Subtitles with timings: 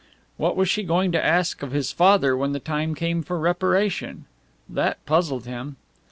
[0.35, 4.25] What was she going to ask of his father when the time came for reparation?
[4.67, 5.75] That puzzled him.